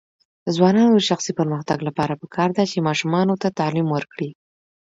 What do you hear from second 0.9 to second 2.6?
د شخصي پرمختګ لپاره پکار